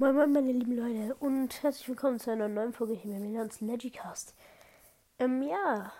[0.00, 3.60] Moin Moin meine lieben Leute und herzlich willkommen zu einer neuen Folge hier bei Milans
[3.60, 4.32] Legicast.
[5.18, 5.92] Ähm, ja,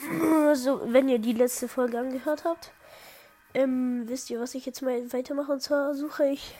[0.48, 2.72] also wenn ihr die letzte Folge angehört habt,
[3.54, 6.56] ähm, wisst ihr, was ich jetzt mal weitermache und zwar suche ich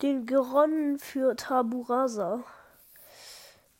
[0.00, 2.42] den Geron für Taburasa.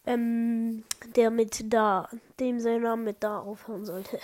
[0.05, 0.85] Ähm,
[1.17, 4.21] der mit da, dem sein Name mit da aufhören sollte.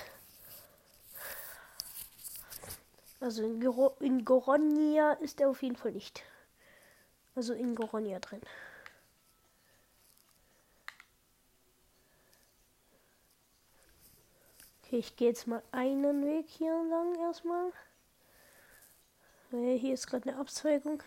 [3.19, 6.23] Also in, Gero in Goronia ist er auf jeden Fall nicht.
[7.35, 8.41] Also in Goronia drin.
[14.83, 17.73] Okay, ich gehe jetzt mal einen Weg hier lang erstmal.
[19.51, 21.03] Hier ist gerade eine Abzweigung.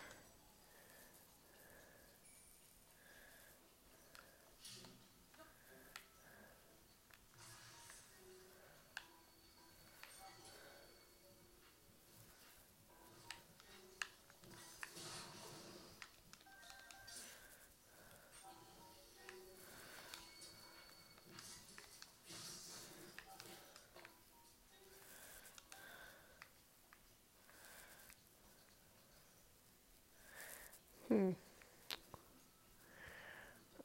[31.13, 31.35] Hm.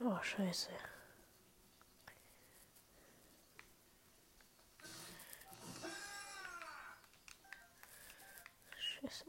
[0.01, 0.71] Oh, scheiße.
[8.79, 9.25] Scheiße.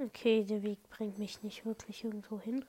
[0.00, 2.64] Okay, der Weg bringt mich nicht wirklich irgendwo hin.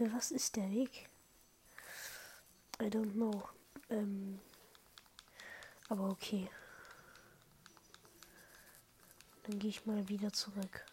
[0.00, 1.10] Für was ist der Weg?
[2.80, 3.46] I don't know.
[3.90, 4.40] Ähm,
[5.90, 6.48] aber okay.
[9.42, 10.86] Dann gehe ich mal wieder zurück.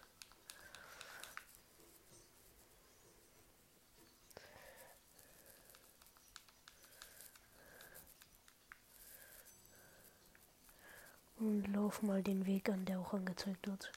[11.38, 13.90] Und lauf mal den Weg an, der auch angezeigt wird.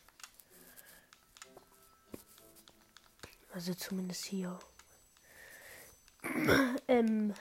[3.53, 4.57] Also zumindest hier.
[6.89, 7.35] Ähm,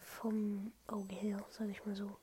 [0.00, 2.16] vom Auge her, sage ich mal so.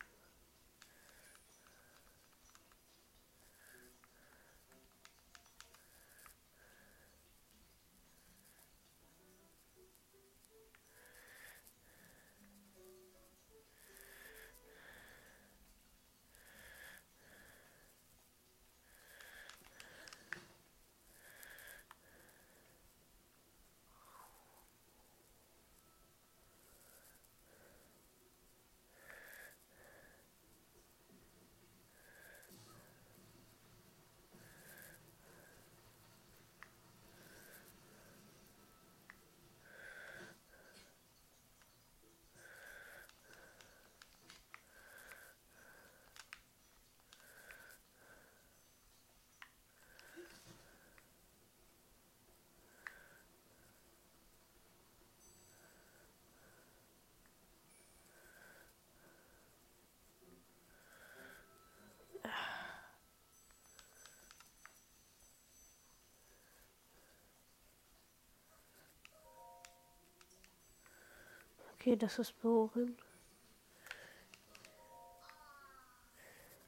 [71.87, 72.97] Okay, das ist Bohren.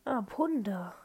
[0.05, 0.95] Ah, Punda.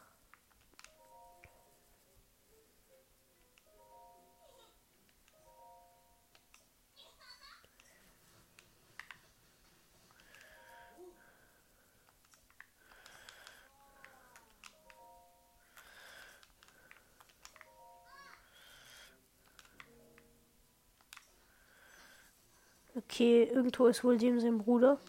[23.15, 24.99] Okay, irgendwo ist wohl dem sein Bruder.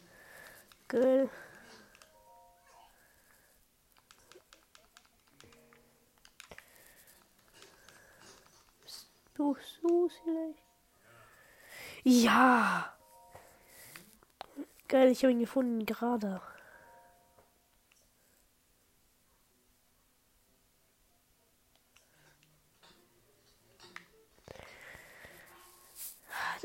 [0.87, 1.28] Geil.
[9.34, 10.63] Du so vielleicht?
[12.04, 12.97] Ja!
[14.86, 16.41] Geil, ich habe ihn gefunden, gerade.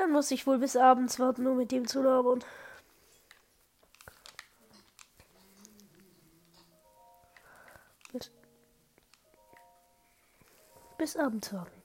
[0.01, 2.43] Dann muss ich wohl bis abends warten, um mit dem zu labern.
[8.11, 8.31] Bis,
[10.97, 11.80] bis abends warten.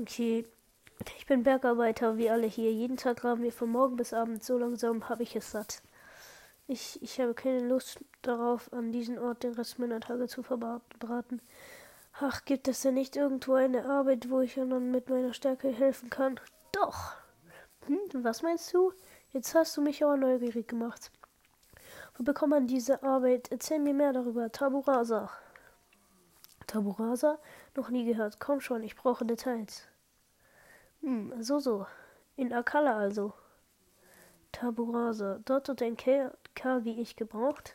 [0.00, 0.46] Okay.
[1.18, 2.72] Ich bin Bergarbeiter, wie alle hier.
[2.72, 4.42] Jeden Tag graben wir von morgen bis abend.
[4.42, 5.82] So langsam habe ich es satt.
[6.66, 11.42] Ich, ich habe keine Lust darauf, an diesem Ort den Rest meiner Tage zu verbraten.
[12.18, 16.08] Ach, gibt es denn nicht irgendwo eine Arbeit, wo ich anderen mit meiner Stärke helfen
[16.08, 16.40] kann?
[16.72, 17.12] Doch.
[17.86, 18.92] Hm, was meinst du?
[19.32, 21.10] Jetzt hast du mich aber neugierig gemacht.
[22.16, 23.48] Wo bekommt man diese Arbeit?
[23.50, 24.50] Erzähl mir mehr darüber.
[24.50, 25.30] Taburasa.
[26.70, 27.38] Taburasa?
[27.74, 28.38] Noch nie gehört.
[28.38, 29.88] Komm schon, ich brauche Details.
[31.00, 31.86] Hm, so, so.
[32.36, 33.32] In Akala also.
[34.52, 35.40] Taburasa.
[35.44, 36.30] Dort wird ein K,
[36.84, 37.74] wie ich gebraucht.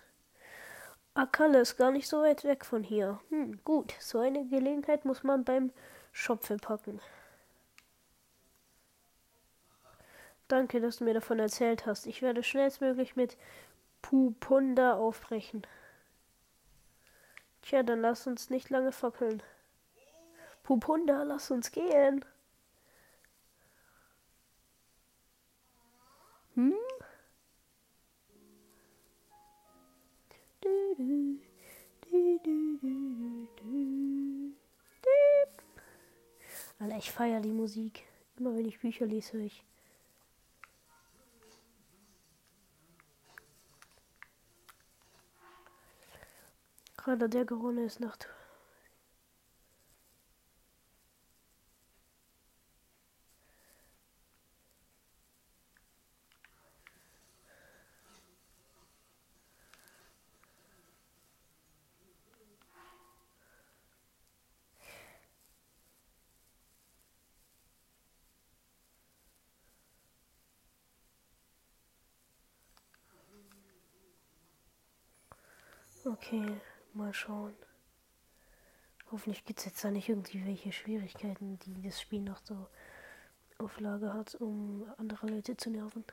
[1.13, 3.19] Akala ist gar nicht so weit weg von hier.
[3.29, 3.93] Hm, gut.
[3.99, 5.73] So eine Gelegenheit muss man beim
[6.13, 7.01] Schopfe packen.
[10.47, 12.07] Danke, dass du mir davon erzählt hast.
[12.07, 13.35] Ich werde schnellstmöglich mit
[14.01, 15.63] Pupunda aufbrechen.
[17.65, 19.41] Tja, dann lass uns nicht lange fackeln.
[20.61, 22.23] Pupunda, lass uns gehen.
[26.53, 26.75] Hm?
[36.79, 38.03] Alter, ich feiere die Musik.
[38.37, 39.63] Immer wenn ich Bücher lese, höre ich.
[47.05, 48.27] Gerade der Gerunde ist Nacht.
[76.03, 76.61] Okay.
[76.95, 77.53] Mal schauen.
[79.11, 82.67] Hoffentlich gibt es jetzt da nicht irgendwie welche Schwierigkeiten, die das Spiel noch so
[83.57, 86.05] auf Lage hat, um andere Leute zu nerven,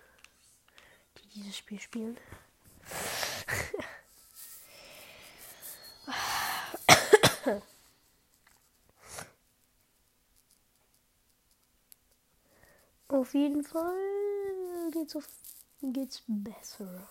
[1.19, 2.19] die dieses Spiel spielen.
[13.07, 15.29] auf jeden Fall geht's, auf,
[15.81, 17.09] geht's besser.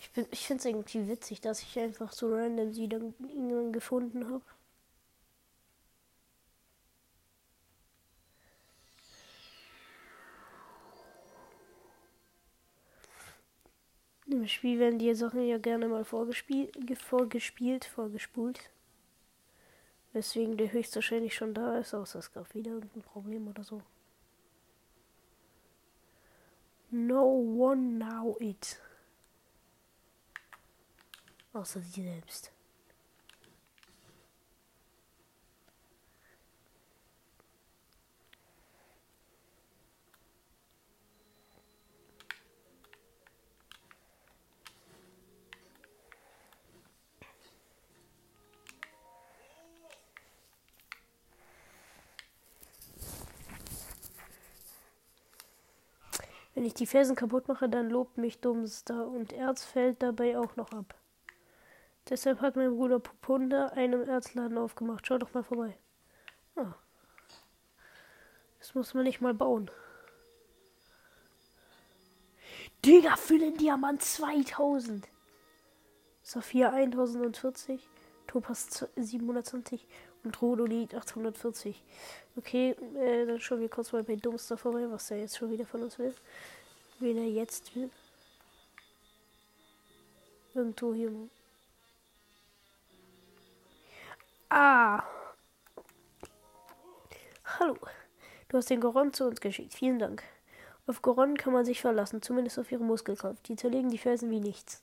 [0.00, 4.30] Ich, ich finde es irgendwie witzig, dass ich einfach so random sie dann irgendwann gefunden
[4.30, 4.42] habe.
[14.26, 18.70] Im Spiel werden die Sachen ja gerne mal vorgespielt, vorgespielt, vorgespult.
[20.12, 23.82] Weswegen der höchstwahrscheinlich schon da ist, außer es gab wieder irgendein Problem oder so.
[26.90, 28.80] No one now it.
[31.52, 32.52] Außer sie selbst.
[56.54, 60.56] Wenn ich die Felsen kaputt mache, dann lobt mich Dummster und Erz fällt dabei auch
[60.56, 60.99] noch ab.
[62.10, 65.06] Deshalb hat mein Bruder Pupunda einen Erzladen aufgemacht.
[65.06, 65.78] Schau doch mal vorbei.
[66.56, 66.74] Ah.
[68.58, 69.70] Das muss man nicht mal bauen.
[72.84, 75.06] Digga, für den Diamant 2000.
[76.22, 77.80] Saphir 1040.
[78.26, 79.86] Topaz 720
[80.22, 81.82] und Rhodolith 840.
[82.36, 85.66] Okay, äh, dann schauen wir kurz mal bei Dumpster vorbei, was er jetzt schon wieder
[85.66, 86.14] von uns will.
[87.00, 87.90] Wen er jetzt will.
[90.54, 91.10] Irgendwo hier
[94.52, 95.04] Ah.
[97.44, 97.76] Hallo.
[98.48, 99.74] Du hast den Goron zu uns geschickt.
[99.74, 100.24] Vielen Dank.
[100.88, 103.46] Auf Goron kann man sich verlassen, zumindest auf ihre Muskelkraft.
[103.46, 104.82] Die zerlegen die Felsen wie nichts.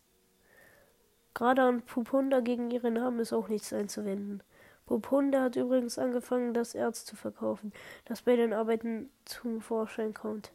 [1.34, 4.42] Gerade an Pupunda gegen ihre Namen ist auch nichts einzuwenden.
[4.86, 7.74] Pupunda hat übrigens angefangen, das Erz zu verkaufen,
[8.06, 10.54] das bei den Arbeiten zum Vorschein kommt.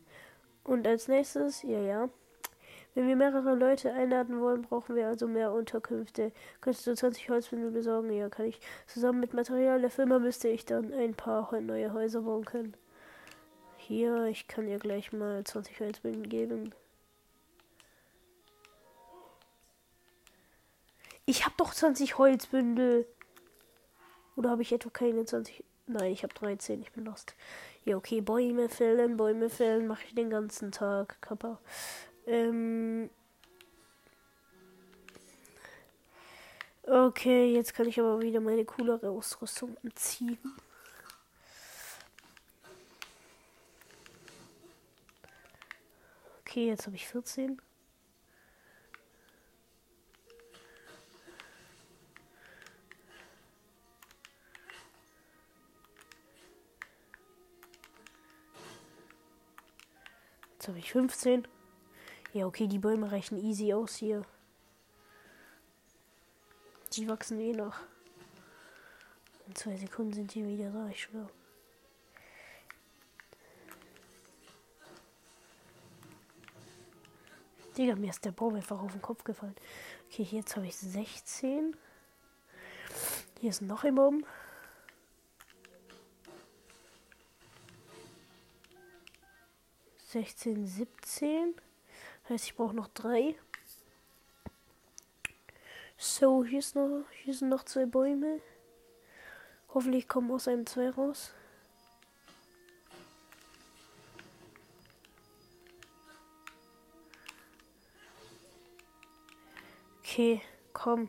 [0.65, 2.09] Und als nächstes, ja, ja,
[2.95, 6.33] wenn wir mehrere Leute einladen wollen, brauchen wir also mehr Unterkünfte.
[6.61, 8.13] Könntest du 20 Holzwindel besorgen?
[8.13, 8.61] Ja, kann ich.
[8.87, 12.75] Zusammen mit Material der Firma müsste ich dann ein paar neue Häuser bauen können.
[13.79, 16.75] Hier, ich kann dir gleich mal 20 Holzbündel geben.
[21.25, 23.07] Ich habe doch 20 Holzbündel.
[24.37, 25.65] Oder habe ich etwa keine 20?
[25.87, 26.83] Nein, ich habe 13.
[26.83, 27.35] Ich bin lost.
[27.85, 28.21] Ja, okay.
[28.21, 31.21] Bäume fällen, Bäume fällen mache ich den ganzen Tag.
[31.21, 31.59] Kappa.
[32.27, 33.11] Ähm
[36.87, 40.39] okay, jetzt kann ich aber wieder meine coolere Ausrüstung ziehen.
[46.41, 47.61] Okay, jetzt habe ich 14.
[60.63, 61.49] Jetzt habe ich 15.
[62.33, 64.25] Ja, okay, die Bäume reichen easy aus hier.
[66.95, 67.77] Die wachsen eh noch.
[69.47, 71.29] In zwei Sekunden sind die wieder da, ich schwöre.
[77.77, 79.57] Digga, mir ist der Baum einfach auf den Kopf gefallen.
[80.09, 81.77] Okay, jetzt habe ich 16.
[83.41, 84.25] Hier ist noch ein Baum.
[90.13, 91.55] 16, 17.
[92.29, 93.35] Heißt, ich brauche noch drei.
[95.97, 98.41] So, hier, ist noch, hier sind noch zwei Bäume.
[99.75, 101.33] Hoffentlich kommen aus einem zwei raus.
[110.01, 111.09] Okay, komm.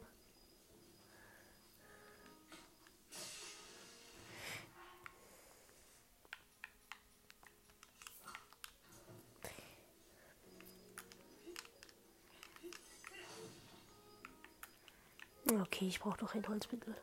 [15.52, 16.96] Okay, ich brauche noch ein Holzmittel.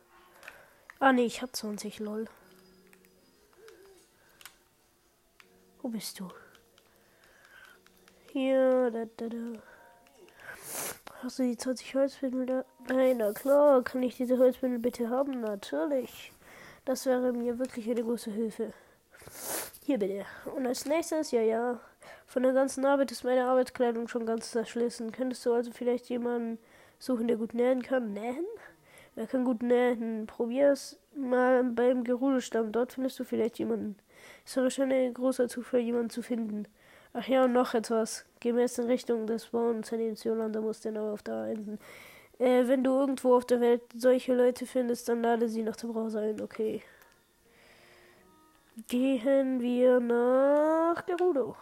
[0.99, 2.25] Ah ne, ich habe 20 lol.
[5.81, 6.29] Wo bist du?
[8.31, 9.61] Hier, da, da, da.
[11.21, 12.65] Hast du die 20 Holzmittel da?
[12.87, 15.41] Nein, na klar, kann ich diese Holzmittel bitte haben?
[15.41, 16.31] Natürlich.
[16.85, 18.73] Das wäre mir wirklich eine große Hilfe.
[19.85, 20.25] Hier bitte.
[20.55, 21.79] Und als nächstes, ja, ja.
[22.25, 25.11] Von der ganzen Arbeit ist meine Arbeitskleidung schon ganz zerschlissen.
[25.11, 26.57] Könntest du also vielleicht jemanden
[27.01, 28.13] suchen, der gut nähen kann?
[28.13, 28.45] Nähen?
[29.15, 30.27] Wer kann gut nähen?
[30.27, 32.71] Probier es mal beim Gerudo-Stamm.
[32.71, 33.97] Dort findest du vielleicht jemanden.
[34.45, 36.67] Es wäre schon ein großer Zufall, jemanden zu finden.
[37.13, 38.25] Ach ja, und noch etwas.
[38.39, 41.77] Gemäß in Richtung des in Jolanda muss der aber auf da enden.
[42.39, 45.91] Äh, wenn du irgendwo auf der Welt solche Leute findest, dann lade sie nach dem
[45.91, 46.39] Browser ein.
[46.41, 46.81] Okay.
[48.87, 51.55] Gehen wir nach Gerudo.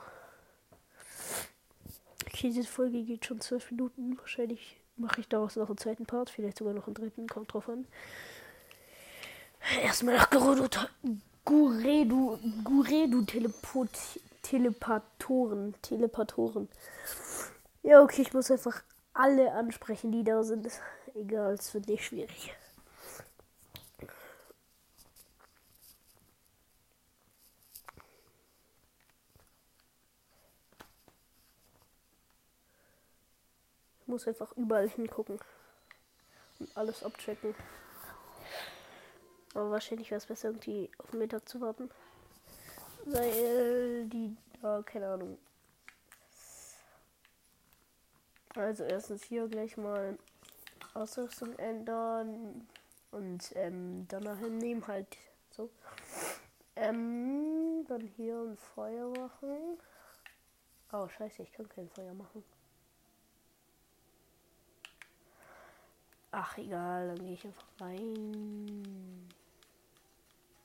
[2.27, 4.17] Okay, diese Folge geht schon zwölf Minuten.
[4.19, 7.69] Wahrscheinlich mache ich daraus noch einen zweiten Part, vielleicht sogar noch einen dritten, kommt drauf
[7.69, 7.87] an.
[9.81, 10.67] Erstmal nach Gerudo,
[11.45, 13.89] Guredu, Guredu Teleport,
[14.41, 16.69] Telepatoren, Telepatoren.
[17.83, 20.67] Ja, okay, ich muss einfach alle ansprechen, die da sind.
[21.15, 22.53] Egal, es wird nicht schwierig.
[34.09, 35.39] Muss einfach überall hingucken.
[36.59, 37.55] Und alles abchecken.
[39.53, 41.89] Aber wahrscheinlich wäre es besser, irgendwie auf den Mittag zu warten.
[43.05, 45.37] Weil die da, keine Ahnung.
[48.55, 50.17] Also erstens hier gleich mal
[50.93, 52.67] Ausrüstung ändern
[53.11, 55.07] und ähm, danach nehmen halt
[55.51, 55.69] so.
[56.75, 59.77] Ähm, dann hier ein Feuer machen.
[60.91, 62.43] Oh scheiße, ich kann kein Feuer machen.
[66.31, 69.27] Ach, egal, dann gehe ich einfach rein.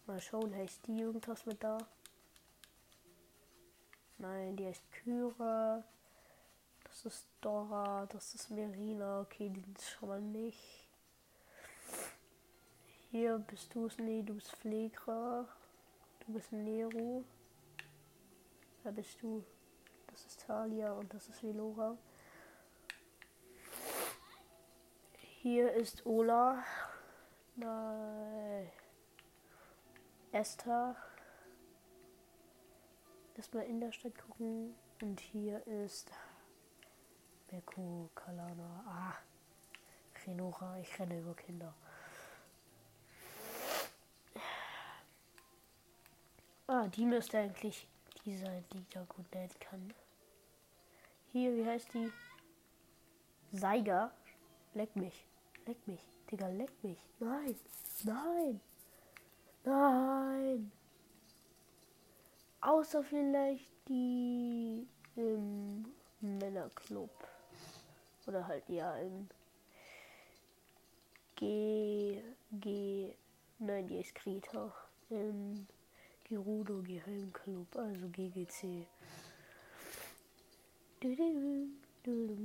[0.06, 1.78] Mal schauen, heißt die irgendwas mit da?
[4.18, 5.82] Nein, die heißt Kyra.
[6.84, 9.22] Das ist Dora, das ist Merina.
[9.22, 10.86] Okay, die ist schon mal nicht.
[13.10, 15.48] Hier bist du es, nee, du bist Pflegra.
[16.26, 17.24] Du bist Nero.
[18.82, 19.42] Da bist du.
[20.08, 21.96] Das ist Talia und das ist Velora.
[25.44, 26.64] Hier ist Ola.
[27.56, 28.70] Nein.
[30.32, 30.96] Esther.
[33.36, 34.74] Erstmal in der Stadt gucken.
[35.02, 36.10] Und hier ist
[37.48, 38.84] Beko, Kalana.
[38.88, 39.18] Ah.
[40.24, 40.78] Renora.
[40.80, 41.74] Ich renne über Kinder.
[46.66, 47.86] Ah, die müsste eigentlich
[48.24, 49.92] die sein, die da gut nennen kann.
[51.32, 52.10] Hier, wie heißt die?
[53.52, 54.10] Seiger.
[54.72, 55.26] Leck mich.
[55.66, 56.00] Leck mich.
[56.30, 56.98] Digga, leck mich.
[57.20, 57.56] Nein.
[58.04, 58.60] Nein.
[59.64, 60.72] Nein.
[62.60, 65.84] Außer vielleicht die im
[66.20, 67.10] Männerclub.
[68.26, 69.28] Oder halt ja im
[71.36, 72.22] G.
[72.52, 73.14] G.
[73.58, 74.72] Nein, die ist Krita.
[75.10, 75.66] Im
[76.24, 78.86] Gerudo Geheimclub, also GGC.
[81.00, 81.68] Du, du,
[82.02, 82.36] du,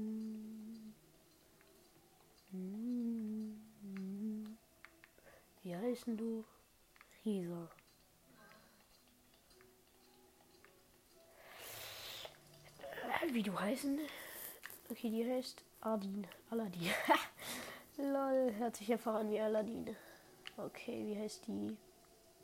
[5.61, 6.43] wie heißen du?
[7.25, 7.69] Risa.
[13.31, 13.99] Wie du heißen?
[14.89, 16.25] Okay, die heißt Ardin.
[16.49, 16.89] Aladdin.
[17.97, 19.95] Lol, hört sich einfach an wie Aladdin.
[20.57, 21.77] Okay, wie heißt die?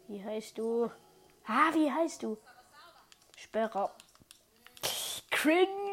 [0.07, 0.91] Wie heißt du?
[1.47, 2.37] Ah, wie heißt du?
[3.35, 3.95] Sperrer.
[5.31, 5.84] Cringe.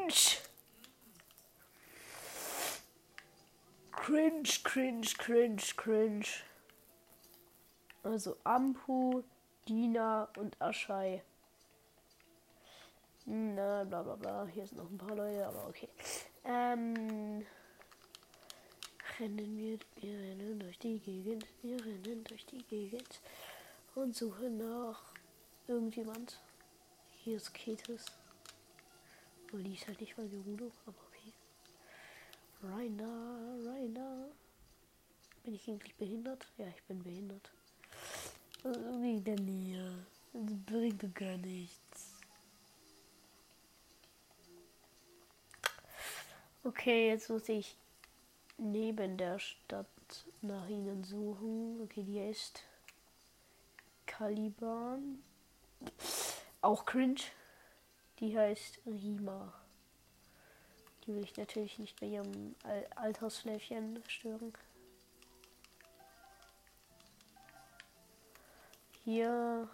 [4.13, 6.27] Cringe, cringe, cringe, cringe.
[8.03, 9.23] Also Ampu,
[9.67, 11.23] Dina und Aschai.
[13.25, 14.45] Na, bla bla bla.
[14.53, 15.89] Hier sind noch ein paar Leute, aber okay.
[16.45, 17.47] Ähm.
[19.19, 21.47] Rennen wir, wir rennen durch die Gegend.
[21.63, 23.19] Wir rennen durch die Gegend.
[23.95, 25.01] Und suchen nach
[25.67, 26.39] irgendjemand.
[27.25, 28.05] Hier ist Ketis.
[29.53, 31.33] Und die ist halt nicht mal Gerudo, aber okay.
[32.63, 33.32] Rainer.
[35.45, 36.47] Bin ich eigentlich behindert?
[36.57, 37.51] Ja, ich bin behindert.
[38.63, 40.07] Was irgendwie in der Nähe.
[40.33, 42.15] Das bringt doch gar nichts.
[46.65, 47.77] Okay, jetzt muss ich
[48.57, 49.87] neben der Stadt
[50.43, 51.81] nach ihnen suchen.
[51.83, 52.63] Okay, die ist
[54.07, 55.23] Caliban.
[56.61, 57.23] Auch cringe.
[58.21, 59.53] Die heißt Rima.
[61.05, 64.53] Die will ich natürlich nicht bei ihrem Al Altersschläfchen stören.
[69.05, 69.69] Hier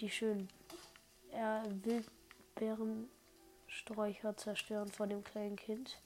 [0.00, 0.48] die schönen
[1.32, 5.98] äh, Wildbeerensträucher zerstören von dem kleinen Kind.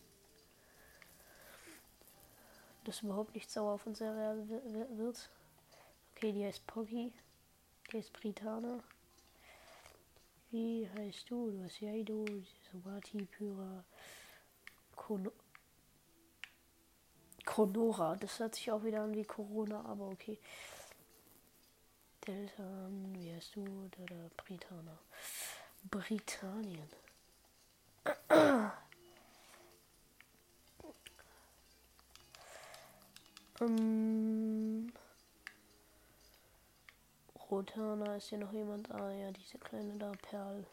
[2.84, 5.30] Das überhaupt nicht sauer auf uns wird.
[6.14, 7.12] Okay, die heißt Poggy.
[7.90, 8.78] Die ist Britana.
[10.52, 11.50] Wie heißt du?
[11.50, 12.24] Du hast Jaido,
[12.70, 13.84] Sowati, Pyra,
[14.94, 15.32] Kono
[17.44, 18.14] Konora.
[18.16, 20.38] Das hört sich auch wieder an wie Corona, aber okay.
[22.26, 23.90] Deltan, wie heißt du?
[23.90, 24.98] Da, Britana.
[25.90, 26.88] Britannien.
[33.60, 34.92] ähm,
[37.50, 38.90] Rotana ist hier noch jemand.
[38.92, 40.64] Ah ja, diese kleine da, Perl.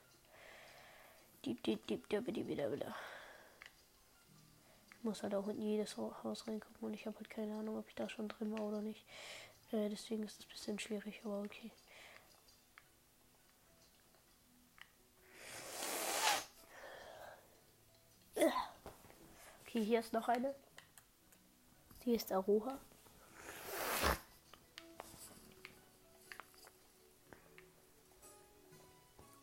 [1.46, 2.96] Diep, diep, diep, diep, diep, wieder, wieder.
[4.98, 7.88] Ich muss halt auch in jedes Haus reingucken und ich habe halt keine Ahnung, ob
[7.88, 9.04] ich da schon drin war oder nicht.
[9.72, 11.72] Äh, deswegen ist es ein bisschen schwierig, aber okay.
[19.62, 20.56] Okay, hier ist noch eine.
[22.04, 22.80] Die ist Aroha.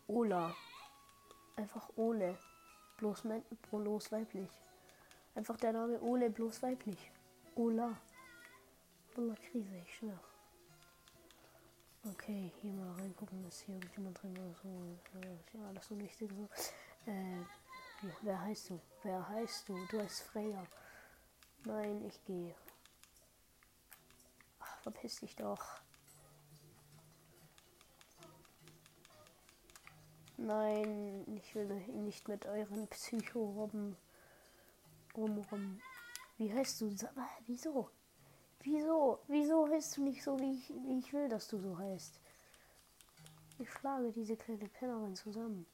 [0.08, 0.54] Ola.
[1.54, 2.36] Einfach Ole.
[2.96, 3.22] Bloß,
[3.70, 4.50] bloß weiblich.
[5.36, 7.12] Einfach der Name Ole, bloß weiblich.
[7.54, 7.96] Ola.
[9.16, 10.20] Voller Krise, ich schwör.
[12.04, 14.98] Okay, hier mal reingucken, ist hier irgendjemand drin oder so.
[15.54, 17.10] Ja, alles so wichtig so.
[17.10, 17.40] Äh,
[18.20, 18.80] wer heißt du?
[19.04, 19.86] Wer heißt du?
[19.86, 20.66] Du heißt Freya.
[21.64, 22.54] Nein, ich gehe.
[24.60, 25.80] Ach, verpiss dich doch.
[30.36, 31.68] Nein, ich will
[32.04, 33.96] nicht mit euren Psycho-Robben
[35.16, 35.80] rumrum.
[36.36, 36.94] Wie heißt du?
[37.46, 37.90] Wieso?
[38.66, 39.20] Wieso?
[39.28, 42.20] Wieso heißt du nicht so, wie ich, wie ich will, dass du so heißt?
[43.60, 45.66] Ich schlage diese kleine Pennerin zusammen.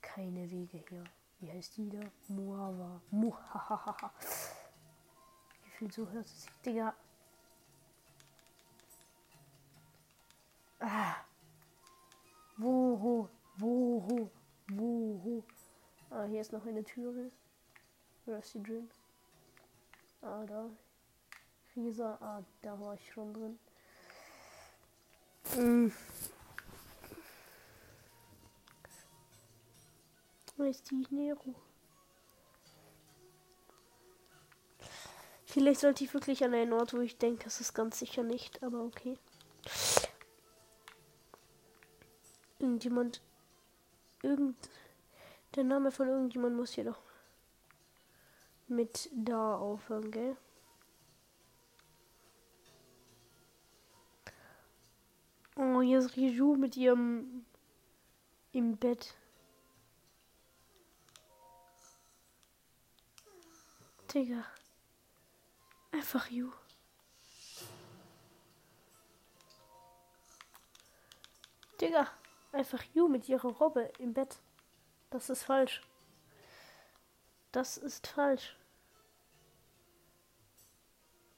[0.00, 1.04] Keine Wege hier.
[1.40, 1.98] Wie heißt die da?
[2.28, 3.02] Muava.
[3.10, 4.12] Muhahaha.
[5.64, 6.52] Wie viel so hört es sich?
[6.64, 6.94] Digga.
[10.78, 11.16] Ah.
[12.58, 13.28] Woho?
[13.56, 14.30] Woho?
[14.68, 15.44] Woho?
[16.10, 17.32] Ah, hier ist noch eine Türe.
[18.26, 18.90] Die drin?
[20.22, 20.70] Ah, da.
[21.76, 22.16] Risa.
[22.20, 23.58] Ah, da war ich schon drin.
[25.56, 25.92] Mm.
[30.56, 31.54] Wo ist die Nero?
[35.44, 38.62] Vielleicht sollte ich wirklich an einen Ort, wo ich denke, es ist ganz sicher nicht,
[38.62, 39.18] aber okay.
[42.58, 43.20] Irgendjemand.
[44.22, 44.56] Irgend.
[45.54, 47.00] Der Name von irgendjemand muss hier doch
[48.68, 50.36] mit da aufhören, gell?
[55.56, 57.44] Oh, hier ist Riju mit ihrem
[58.52, 59.14] im Bett.
[64.12, 64.44] Digga.
[65.92, 66.52] Einfach you.
[71.80, 72.08] Digga.
[72.52, 74.38] Einfach you mit ihrer Robbe im Bett.
[75.10, 75.82] Das ist falsch.
[77.54, 78.56] Das ist falsch.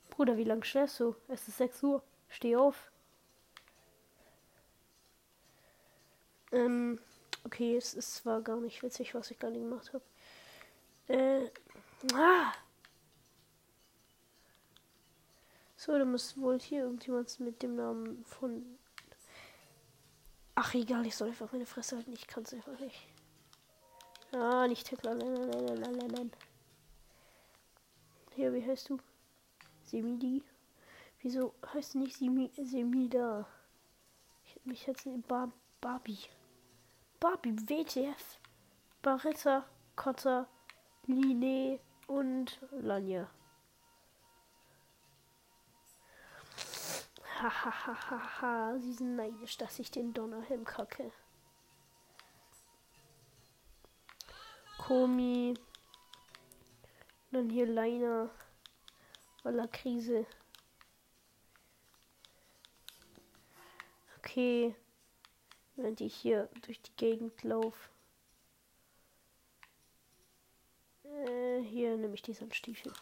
[0.09, 1.15] Bruder, wie lange schläfst du?
[1.29, 2.03] Es ist 6 Uhr.
[2.31, 2.91] Steh auf.
[6.53, 6.99] Ähm,
[7.45, 10.05] okay, es, es war gar nicht witzig, was ich gerade gemacht habe.
[11.09, 11.51] Äh,
[12.15, 12.51] ah!
[15.77, 18.79] So, da muss wohl hier irgendjemand mit dem Namen von.
[20.55, 22.15] Ach, egal, ich soll einfach meine Fresse halten.
[22.15, 23.07] Ich kann es einfach nicht.
[24.33, 25.15] Ah, nicht Tekla.
[25.15, 26.33] Nein, nein, nein, nein, nein, nein.
[28.35, 28.99] Hier, wie heißt du?
[29.85, 30.43] Semidi?
[31.23, 33.47] Wieso heißt du nicht Semi Semida?
[34.45, 36.19] Ich, mich jetzt Bar Barbie.
[37.21, 38.39] Barbie, WTF.
[39.03, 40.49] Barissa, Kotter,
[41.07, 43.31] Line und Lanja.
[47.39, 51.13] Hahaha, sie sind neidisch, dass ich den Donnerhelm kacke.
[54.87, 55.53] Komi.
[57.33, 58.31] Dann hier Leiner.
[59.43, 60.25] Voller Krise.
[64.19, 64.77] Okay.
[65.75, 67.91] Während ich hier durch die Gegend laufe.
[71.03, 72.93] Äh, hier nehme ich die Sandstiefel.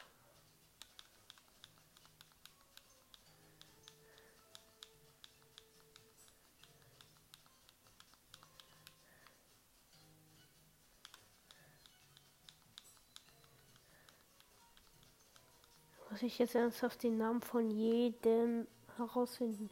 [16.15, 19.69] Muss ich jetzt ernsthaft den Namen von jedem herausfinden?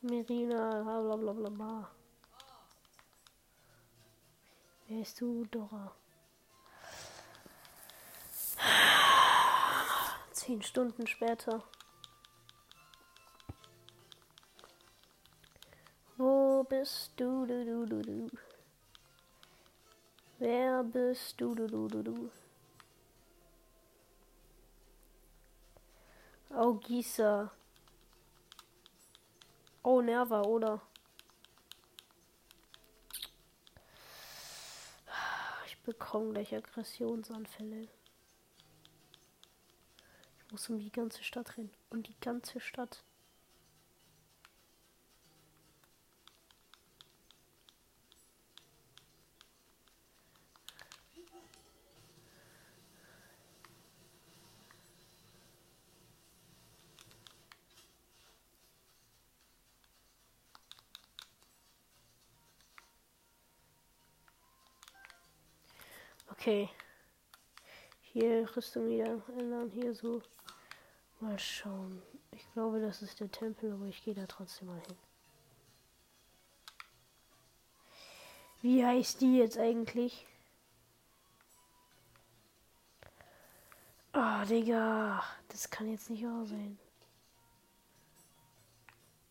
[0.00, 1.90] Merina, bla bla bla bla.
[4.88, 5.94] Wer bist du, Dora?
[10.30, 11.62] Zehn Stunden später.
[16.16, 18.30] Wo bist du, du, du, du, du?
[20.38, 22.30] Wer bist du, du, du, du, du?
[26.54, 27.50] Oh, Gießer.
[29.82, 30.82] Oh, Nerva, oder?
[35.66, 37.88] Ich bekomme gleich Aggressionsanfälle.
[40.38, 41.72] Ich muss um die ganze Stadt rennen.
[41.90, 43.02] Um die ganze Stadt.
[66.42, 66.68] Okay.
[68.00, 69.70] Hier Rüstung wieder ändern.
[69.70, 70.20] Hier so.
[71.20, 72.02] Mal schauen.
[72.32, 74.96] Ich glaube, das ist der Tempel, aber ich gehe da trotzdem mal hin.
[78.60, 80.26] Wie heißt die jetzt eigentlich?
[84.10, 85.22] Ah, oh, Digga.
[85.46, 86.76] Das kann jetzt nicht wahr sein.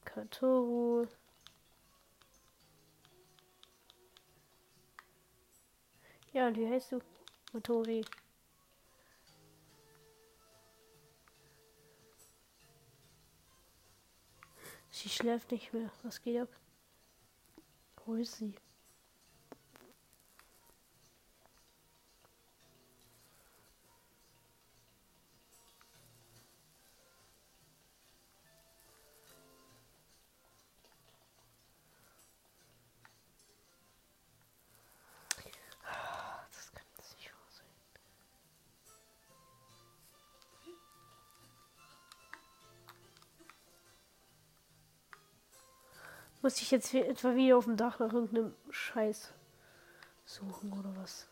[0.06, 1.08] Katoru.
[6.34, 7.00] Ja, und wie heißt du?
[7.52, 8.06] Motori.
[14.90, 15.92] Sie schläft nicht mehr.
[16.04, 16.50] Was geht ab?
[18.06, 18.56] Wo ist sie?
[46.52, 49.32] Muss ich jetzt etwa wieder auf dem Dach nach irgendeinem Scheiß
[50.26, 51.30] suchen oder was?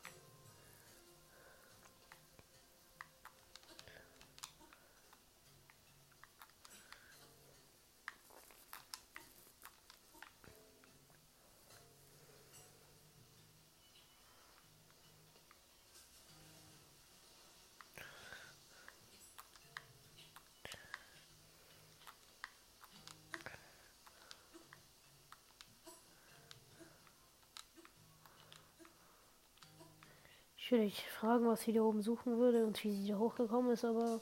[30.70, 33.72] Ich würde dich fragen, was sie da oben suchen würde und wie sie da hochgekommen
[33.72, 34.20] ist, aber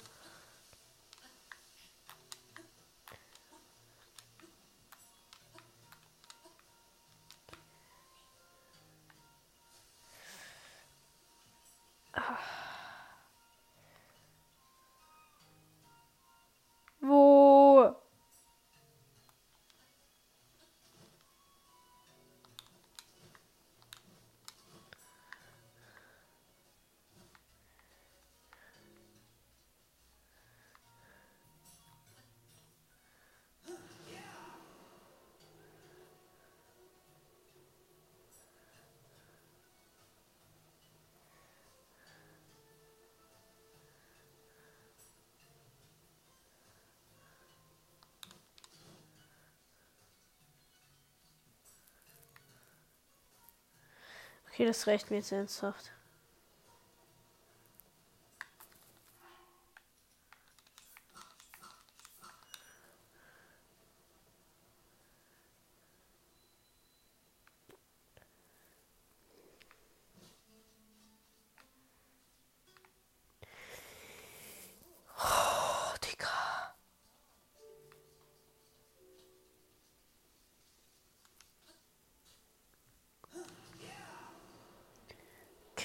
[54.57, 55.91] Okay, das reicht mir jetzt ernsthaft.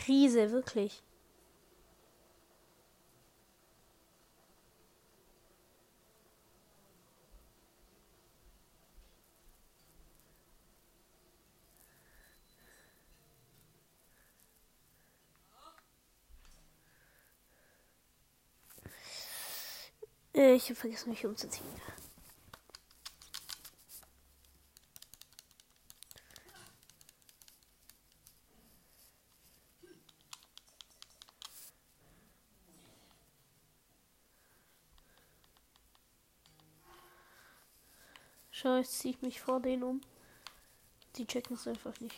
[0.02, 1.00] Krise, wirklich.
[20.34, 21.91] Äh, ich habe vergessen, mich umzuziehen.
[38.64, 40.00] Jetzt ziehe ich mich vor denen um.
[41.16, 42.16] Die checken es einfach nicht.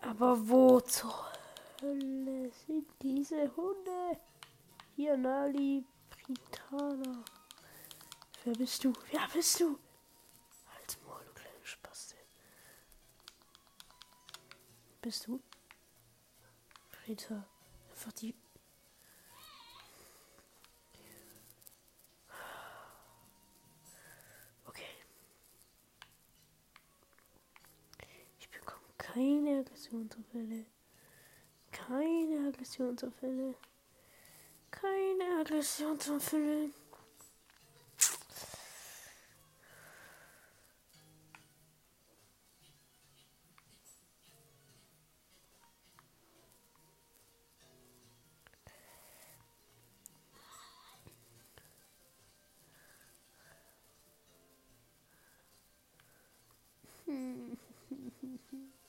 [0.00, 1.30] Aber wo zur
[1.82, 4.18] Hölle sind diese Hunde?
[4.94, 7.22] Hier, Nali, Britana.
[8.44, 8.94] Wer bist du?
[9.10, 9.78] Wer bist du?
[10.78, 12.16] Als Maul, du kleine Spaste.
[15.02, 15.40] Bist du?
[16.92, 17.44] Brita.
[17.90, 18.34] Einfach die
[29.16, 30.66] keine Aggressionsunfälle.
[31.72, 33.54] Keine Aggressionsunfälle.
[34.70, 36.70] Keine Aggressionsunfälle.
[57.06, 57.58] gleich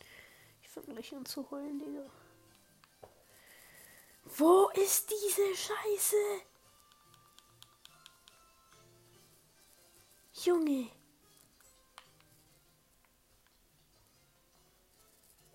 [1.14, 2.10] an zu heulen, Digga.
[4.38, 6.16] Wo ist diese Scheiße?
[10.44, 10.90] Junge.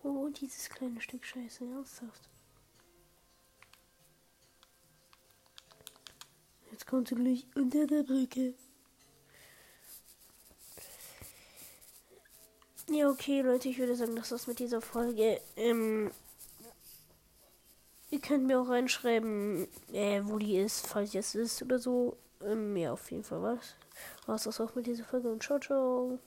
[0.02, 2.28] Oh, dieses kleine Stück Scheiße, ernsthaft.
[6.70, 8.54] Jetzt kommt sie gleich unter der Brücke.
[12.92, 15.40] Ja, okay, Leute, ich würde sagen, das war's mit dieser Folge.
[15.56, 16.10] Ähm,
[18.10, 22.18] ihr könnt mir auch reinschreiben, äh, wo die ist, falls es ist oder so.
[22.44, 23.76] Ähm, ja, auf jeden Fall was.
[24.26, 26.18] War's das auch mit dieser Folge und ciao, ciao.